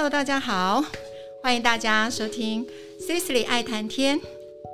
[0.00, 0.84] Hello，大家好，
[1.42, 2.64] 欢迎大家收听
[3.00, 4.20] Cecily 爱谈天。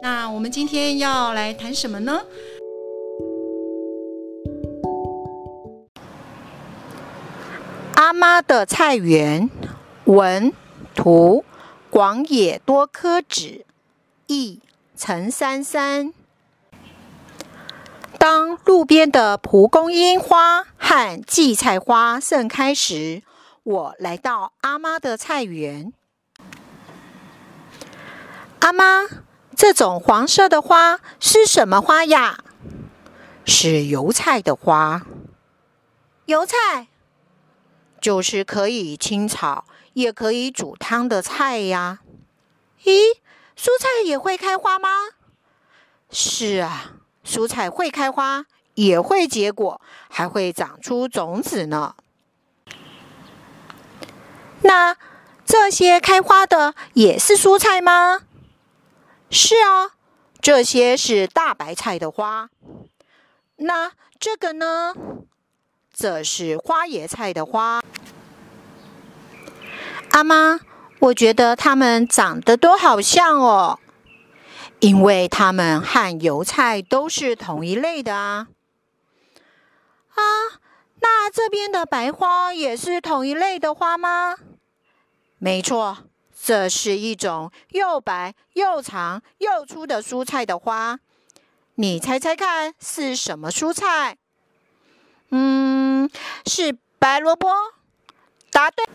[0.03, 2.21] 那我们今天要来谈什么呢？
[7.95, 9.49] 阿妈的菜园，
[10.05, 10.53] 文
[10.95, 11.47] 图
[11.89, 13.65] 广野多科子，
[14.27, 14.61] 译
[14.95, 16.13] 陈珊珊。
[18.19, 23.23] 当路边的蒲公英花和荠菜花盛开时，
[23.65, 25.91] 我来到阿妈的菜园。
[28.61, 29.07] 阿妈，
[29.57, 32.45] 这种黄色的花是什么花呀？
[33.47, 35.07] 是油菜的花。
[36.27, 36.89] 油菜。
[38.03, 42.01] 就是可以清炒，也可以煮汤的菜呀。
[42.83, 43.01] 咦，
[43.57, 44.91] 蔬菜也会开花吗？
[46.11, 48.45] 是啊，蔬菜会开花，
[48.75, 51.97] 也会结果，还会长出种子呢。
[54.63, 54.97] 那
[55.45, 58.23] 这些开花的也是蔬菜吗？
[59.31, 59.93] 是啊，
[60.41, 62.49] 这些是大白菜的花。
[63.57, 64.95] 那这个呢？
[65.93, 67.81] 这是花椰菜的花。
[70.11, 70.61] 阿妈，
[70.99, 73.79] 我觉得它们长得都好像哦，
[74.81, 78.49] 因为它们和油菜都是同一类的啊。
[80.15, 80.23] 啊，
[81.35, 84.37] 这边的白花也是同一类的花吗？
[85.39, 85.99] 没错，
[86.41, 91.01] 这是一种又白又长又粗的蔬菜的花。
[91.75, 94.17] 你猜猜看是什么蔬菜？
[95.31, 96.09] 嗯，
[96.47, 97.51] 是白萝卜。
[98.53, 98.87] 答对。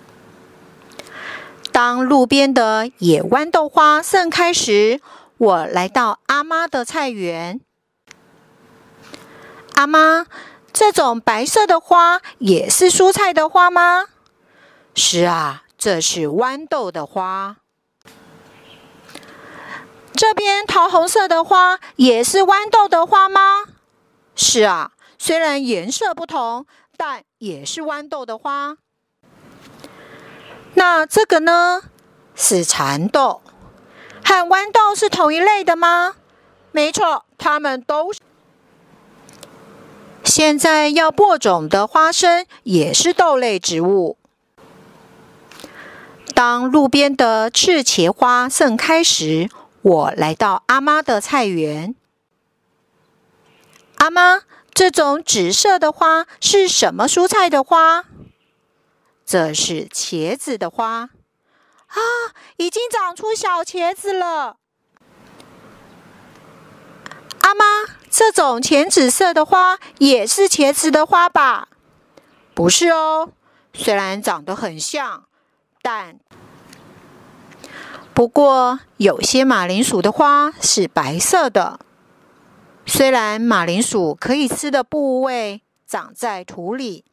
[1.73, 5.01] 当路边的野豌豆花盛开时，
[5.37, 7.59] 我来到阿妈的菜园。
[9.73, 10.25] 阿妈，
[10.71, 14.07] 这种白色的花也是蔬菜的花吗？
[14.95, 17.57] 是啊，这是豌豆的花。
[20.13, 23.65] 这边桃红色的花也是豌豆的花吗？
[24.35, 24.91] 是啊。
[25.17, 26.65] 虽然颜色不同，
[26.95, 28.77] 但也是豌豆的花。
[30.75, 31.81] 那这个呢？
[32.35, 33.41] 是蚕豆，
[34.23, 36.15] 和豌豆是同一类的吗？
[36.71, 38.19] 没错，它们都是。
[40.39, 44.17] 现在要播种的花生也是豆类植物。
[46.33, 49.49] 当路边的赤茄花盛开时，
[49.81, 51.93] 我来到阿妈的菜园。
[53.97, 54.43] 阿妈。
[54.73, 58.05] 这种紫色的花是什么蔬菜的花？
[59.25, 61.09] 这是茄子的花
[61.87, 61.99] 啊，
[62.55, 64.55] 已经长出小茄子了。
[67.41, 67.65] 阿妈，
[68.19, 71.69] 这种浅紫色的花也是茄子的花吧？
[72.53, 73.29] 不是哦，
[73.73, 75.23] 虽然长得很像，
[75.81, 76.19] 但
[78.13, 81.79] 不过有些马铃薯的花是白色的。
[82.85, 87.05] 虽然马铃薯可以吃的部位长在土里，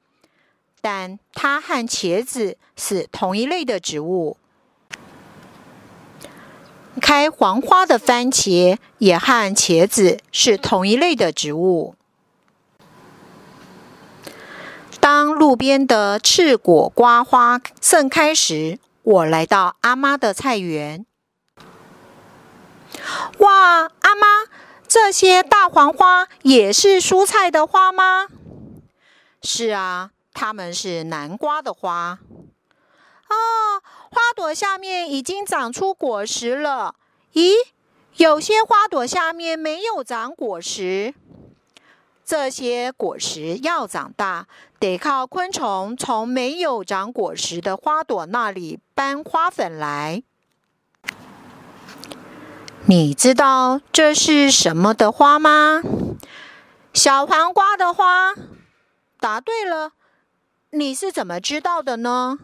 [0.80, 4.38] 但它和茄子是同一类的植物。
[7.00, 11.94] 开黄花的番茄也和茄子是同一类的植物。
[14.98, 21.06] 当路边的赤果瓜花盛开时，我来到阿妈的菜园。
[23.38, 24.26] 哇，阿妈！
[24.88, 28.26] 这些大黄花也是蔬菜的花吗？
[29.42, 32.18] 是啊，它们是南瓜的花。
[33.28, 36.94] 哦，花朵下面已经长出果实了。
[37.34, 37.52] 咦，
[38.16, 41.14] 有些花朵下面没有长果实。
[42.24, 44.48] 这些果实要长大，
[44.80, 50.22] 得靠昆虫从没有长果实的花朵那里搬花粉来。
[52.86, 55.82] 你知道这是什么的花吗？
[56.92, 58.34] 小黄瓜的花。
[59.20, 59.92] 答对了。
[60.70, 62.38] 你是怎么知道的呢？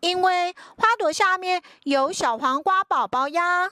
[0.00, 3.70] 因为花朵下面有小黄瓜宝宝呀。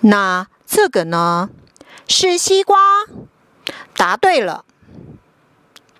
[0.00, 1.50] 那这个呢？
[2.08, 2.78] 是西瓜。
[3.94, 4.64] 答对了。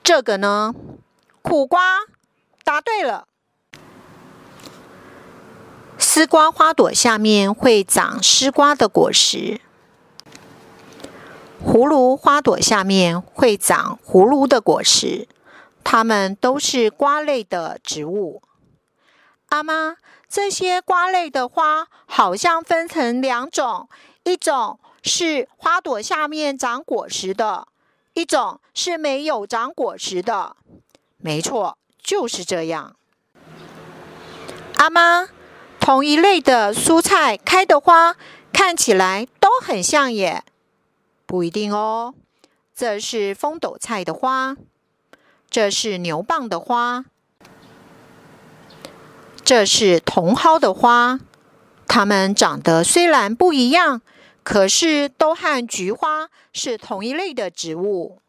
[0.03, 0.75] 这个呢？
[1.43, 2.01] 苦瓜。
[2.65, 3.27] 答对了。
[5.99, 9.61] 丝瓜花朵下面会长丝瓜的果实，
[11.65, 15.29] 葫芦花朵下面会长葫芦的果实，
[15.83, 18.43] 它们都是瓜类的植物。
[19.49, 19.97] 阿妈，
[20.29, 23.89] 这些瓜类的花好像分成两种，
[24.23, 27.67] 一种是花朵下面长果实的，
[28.15, 30.57] 一种是没有长果实的。
[31.17, 32.95] 没错，就是这样。
[34.77, 35.29] 阿妈，
[35.81, 38.15] 同一类的蔬菜开的花
[38.53, 40.45] 看起来都很像耶？
[41.27, 42.15] 不一定哦。
[42.75, 44.57] 这是风斗菜的花，
[45.51, 47.07] 这是牛蒡的花，
[49.45, 51.19] 这是茼蒿的花。
[51.89, 54.01] 它们长得虽然不一样，
[54.45, 58.21] 可是都和菊花是同一类的植物。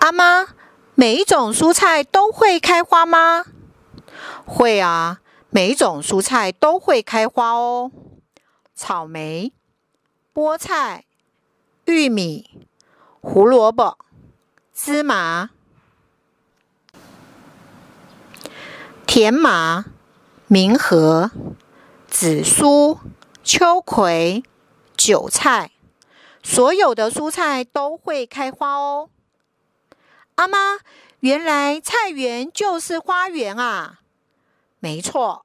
[0.00, 0.48] 阿妈，
[0.94, 3.46] 每一种蔬菜都会开花吗？
[4.44, 7.90] 会啊，每一种蔬菜都会开花哦。
[8.74, 9.54] 草莓、
[10.34, 11.06] 菠菜、
[11.86, 12.68] 玉米、
[13.22, 13.98] 胡萝卜、
[14.80, 15.50] 芝麻、
[19.04, 19.86] 甜麻。
[20.46, 21.32] 明和、
[22.06, 23.00] 紫苏、
[23.42, 24.44] 秋葵、
[24.96, 25.72] 韭菜，
[26.44, 29.10] 所有的蔬菜都会开花哦。
[30.36, 30.78] 阿妈，
[31.20, 33.98] 原来菜园就是花园啊！
[34.78, 35.44] 没错。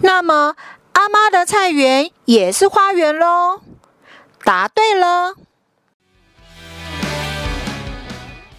[0.00, 0.56] 那么，
[0.92, 3.62] 阿妈的菜园也是花园喽？
[4.42, 5.36] 答对了。